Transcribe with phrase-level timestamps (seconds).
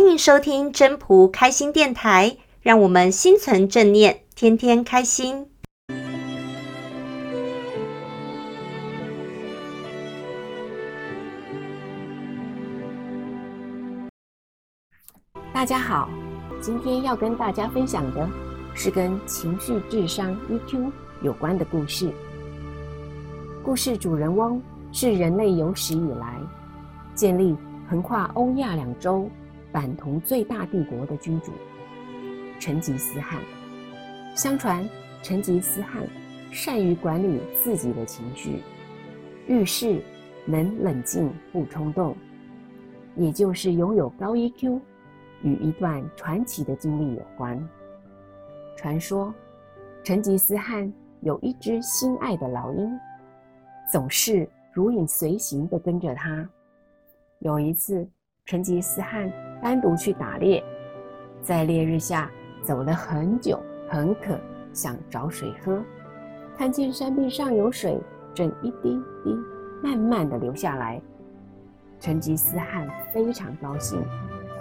[0.00, 5.46] 欢迎收听真朴开心电台，让我们心存正念，天天开心。
[15.52, 16.08] 大家好，
[16.62, 18.26] 今天要跟大家分享的
[18.74, 20.90] 是跟情绪智商 EQ
[21.20, 22.10] 有关的故事。
[23.62, 24.62] 故事主人翁
[24.92, 26.40] 是人类有史以来
[27.14, 27.54] 建立
[27.86, 29.28] 横跨欧亚两洲
[29.72, 31.52] 版图最大帝国的君主
[32.58, 33.40] 成吉思汗。
[34.34, 34.88] 相传，
[35.22, 36.06] 成吉思汗
[36.50, 38.60] 善于管理自己的情绪，
[39.46, 40.02] 遇事
[40.46, 42.16] 能冷静不冲动，
[43.16, 44.80] 也就是拥有高 EQ。
[45.42, 47.58] 与一段传奇的经历有关。
[48.76, 49.32] 传说，
[50.04, 50.92] 成吉思汗
[51.22, 53.00] 有一只心爱的老鹰，
[53.90, 56.46] 总是如影随形地跟着他。
[57.38, 58.06] 有一次，
[58.44, 60.62] 成吉思汗单独去打猎，
[61.42, 62.30] 在烈日下
[62.62, 64.38] 走了很久，很渴，
[64.72, 65.82] 想找水喝，
[66.56, 67.98] 看见山壁上有水，
[68.34, 69.36] 正一滴滴
[69.82, 71.00] 慢慢地流下来。
[71.98, 74.02] 成吉思汗非常高兴。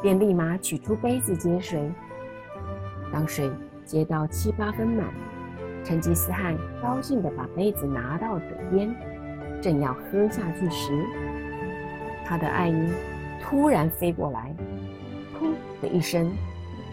[0.02, 1.92] 便立马取出杯子接水。
[3.12, 3.52] 当水
[3.84, 5.06] 接到七八分满，
[5.84, 8.96] 成吉思汗高兴地把杯子拿到嘴边，
[9.62, 11.04] 正要喝下去时，
[12.24, 12.90] 他的爱鹰
[13.42, 14.56] 突然飞过来，
[15.40, 16.32] 噗的一声，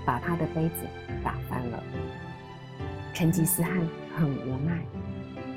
[0.04, 0.86] 把他的杯子
[1.24, 1.82] 打翻了。
[3.12, 3.72] 成吉思汗
[4.16, 4.80] 很无奈，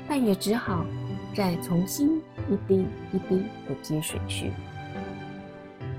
[0.08, 0.84] 但也只好
[1.34, 4.50] 再重新一滴一滴地接水去。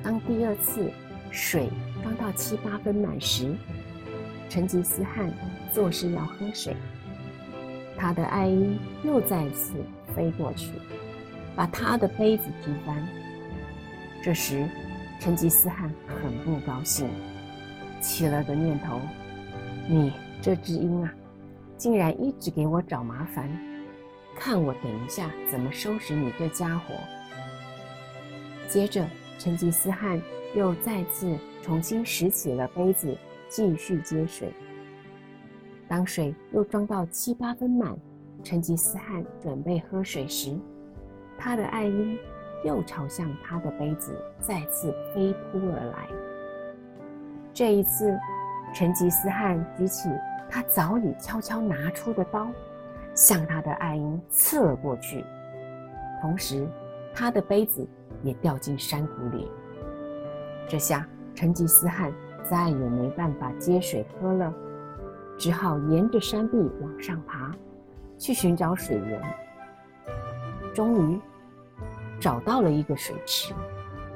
[0.03, 0.91] 当第二次。
[1.33, 1.69] 水
[2.03, 3.55] 刚到七八分满时，
[4.49, 5.31] 成吉思汗
[5.71, 6.75] 作势要喝水，
[7.97, 9.75] 他的爱鹰又再次
[10.13, 10.73] 飞过去，
[11.55, 13.07] 把他的杯子踢翻。
[14.21, 14.67] 这时，
[15.21, 17.07] 成吉思汗很不高兴，
[18.01, 18.99] 起了个念头
[19.87, 21.13] ：“你这只鹰啊，
[21.77, 23.47] 竟然一直给我找麻烦，
[24.35, 26.95] 看我等一下怎么收拾你这家伙。”
[28.67, 30.19] 接着，成吉思汗。
[30.53, 33.17] 又再次重新拾起了杯子，
[33.47, 34.51] 继续接水。
[35.87, 37.97] 当水又装到七八分满，
[38.43, 40.59] 成吉思汗准备喝水时，
[41.37, 42.19] 他的爱鹰
[42.63, 46.07] 又朝向他的杯子再次飞扑而来。
[47.53, 48.17] 这一次，
[48.73, 50.09] 成吉思汗举起
[50.49, 52.47] 他早已悄悄拿出的刀，
[53.13, 55.23] 向他的爱鹰刺了过去，
[56.21, 56.67] 同时
[57.13, 57.85] 他的杯子
[58.23, 59.51] 也掉进山谷里。
[60.67, 61.05] 这下，
[61.35, 62.13] 成吉思汗
[62.49, 64.53] 再也没办法接水喝了，
[65.37, 67.51] 只好沿着山壁往上爬，
[68.17, 69.21] 去寻找水源。
[70.73, 71.19] 终于
[72.21, 73.51] 找到了一个水池，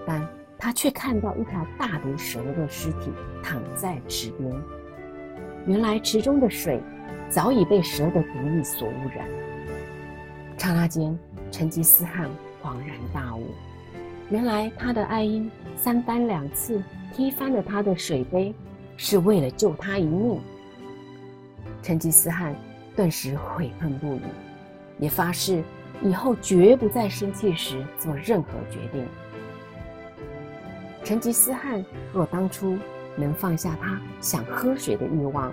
[0.06, 0.26] 但
[0.58, 3.12] 他却看到一条大毒蛇的尸体
[3.44, 4.56] 躺在池边。
[5.66, 6.80] 原来池中的水
[7.28, 9.28] 早已被蛇的毒液所污染。
[10.56, 11.18] 刹那间，
[11.52, 12.30] 成吉思汗
[12.62, 13.48] 恍然大悟。
[14.30, 16.82] 原来他的爱鹰三番两次
[17.14, 18.54] 踢翻了他的水杯，
[18.98, 20.40] 是为了救他一命。
[21.82, 22.56] 成吉思汗
[22.96, 24.22] 顿时悔恨不已，
[25.00, 25.64] 也发誓
[26.06, 29.04] 以后绝不在生气时做任何决定。
[31.04, 31.84] 成吉思汗
[32.14, 32.78] 若当初
[33.16, 35.52] 能放下他想喝水的欲望，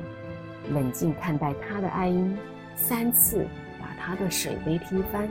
[0.71, 2.37] 冷静看待他的爱因
[2.77, 3.47] 三次
[3.81, 5.27] 把他的水杯踢翻，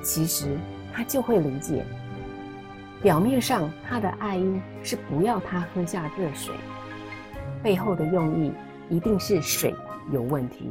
[0.00, 0.56] 其实
[0.94, 1.84] 他就会理解。
[3.02, 6.54] 表面上，他的爱因是不要他喝下热水，
[7.64, 8.52] 背后的用意
[8.88, 9.74] 一定是水
[10.12, 10.70] 有问题，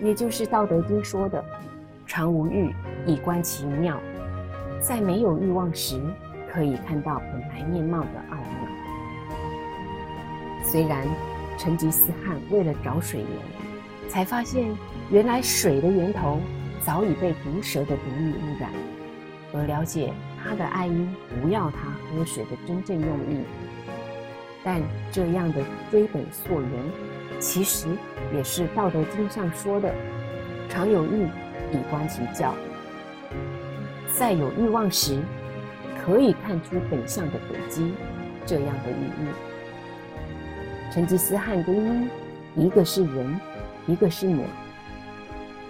[0.00, 1.44] 也就是《道德经》说的
[2.06, 2.74] “常无欲，
[3.04, 4.00] 以观其妙”。
[4.80, 6.00] 在没有欲望时，
[6.52, 8.46] 可以看到本来面貌的奥妙。
[10.64, 11.06] 虽然
[11.58, 13.28] 成吉思汗为了找水源，
[14.08, 14.68] 才发现
[15.10, 16.38] 原来水的源头
[16.80, 18.70] 早已被毒蛇的毒液污染，
[19.52, 20.12] 而了解。
[20.48, 21.12] 他的爱鹰
[21.42, 23.40] 不要他喝水的真正用意，
[24.62, 24.80] 但
[25.10, 25.60] 这样的
[25.90, 26.70] 追本溯源，
[27.40, 27.88] 其实
[28.32, 29.92] 也是《道德经》上说的
[30.68, 31.26] “常有欲，
[31.72, 32.54] 以观其教”。
[34.16, 35.20] 在有欲望时，
[36.04, 37.92] 可以看出本相的轨迹，
[38.44, 40.92] 这样的寓意。
[40.92, 42.08] 成吉思汗跟鹰，
[42.54, 43.40] 一个是人，
[43.86, 44.44] 一个是鸟。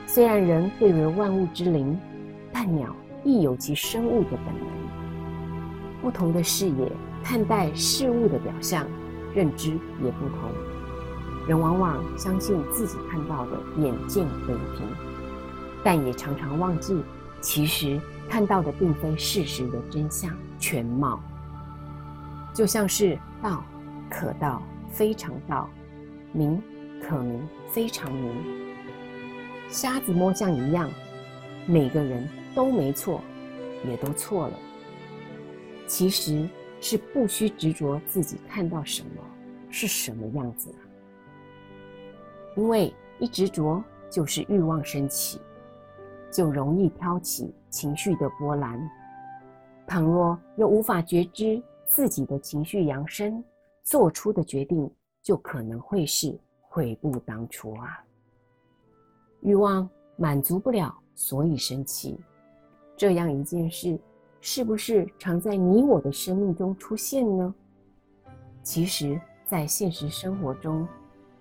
[0.07, 1.99] 虽然人贵为万物之灵，
[2.53, 2.95] 但鸟。
[3.25, 4.69] 亦有其生物的本能，
[6.01, 6.93] 不同的视野
[7.25, 8.87] 看待事物的表象，
[9.35, 9.71] 认知
[10.01, 10.49] 也不同。
[11.47, 14.87] 人往往相信自己看到的眼见为凭，
[15.85, 17.01] 但也常常忘记，
[17.41, 21.21] 其实看到的并非事实的真相全貌。
[22.53, 23.63] 就像是道
[24.11, 24.61] 可道
[24.91, 25.69] 非常道，
[26.33, 26.61] 名
[27.01, 27.41] 可名
[27.71, 28.33] 非常名。
[29.69, 30.91] 瞎子摸象一样，
[31.67, 33.21] 每个人都没错，
[33.85, 34.55] 也都错了。
[35.87, 36.49] 其实
[36.81, 39.23] 是不需执着自己看到什么
[39.71, 40.75] 是什么样子，
[42.57, 45.41] 因为一执着就是欲望升起，
[46.31, 48.81] 就容易挑起情绪的波澜。
[49.87, 53.43] 倘若又无法觉知自己的情绪扬升，
[53.85, 54.91] 做出的决定
[55.23, 58.05] 就可能会是悔不当初啊！
[59.43, 62.19] 欲望满足不了，所以生气。
[62.97, 63.99] 这样一件事，
[64.41, 67.55] 是不是常在你我的生命中出现呢？
[68.63, 70.89] 其实，在现实生活中，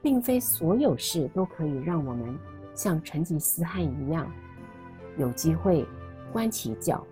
[0.06, 2.38] 并非所有事都可以让我们
[2.76, 4.32] 像成吉思汗一样，
[5.18, 5.84] 有机会
[6.32, 7.04] 观其教。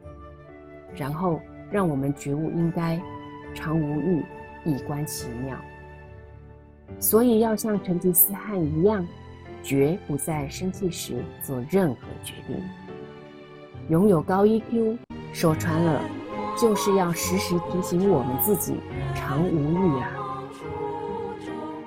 [0.96, 1.42] 然后
[1.72, 3.02] 让我们觉悟，应该
[3.56, 4.24] 常无欲，
[4.64, 5.58] 以观其妙。
[7.00, 9.04] 所以要像成吉思汗一样，
[9.64, 12.62] 绝不在生气时做任何决定。
[13.90, 15.00] 拥有高 EQ，
[15.34, 16.00] 说穿了，
[16.56, 18.76] 就是要时时提醒我们自己
[19.16, 20.23] 常无欲啊。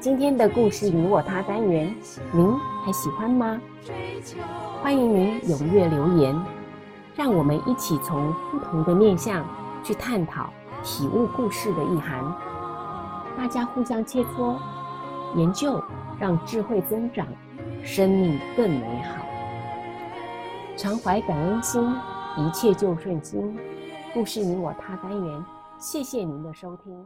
[0.06, 1.92] 今天的故事你我他单元，
[2.30, 3.60] 您还喜欢吗？
[4.80, 6.40] 欢迎您踊跃留言。
[7.16, 9.44] 让我们一起从不同的面向
[9.82, 10.48] 去探讨、
[10.84, 12.22] 体悟故事的意涵，
[13.36, 14.54] 大家互相切磋、
[15.34, 15.82] 研究，
[16.20, 17.26] 让智慧增长，
[17.82, 19.26] 生命更美好。
[20.76, 21.82] 常怀感恩心，
[22.36, 23.58] 一切就顺心。
[24.14, 25.44] 故事你我他单元，
[25.80, 27.04] 谢谢您的收听。